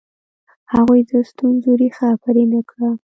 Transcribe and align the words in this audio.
هغوی 0.73 1.01
د 1.09 1.11
ستونزو 1.29 1.71
ریښه 1.81 2.09
پرې 2.23 2.43
نه 2.51 2.61
کړه. 2.69 2.89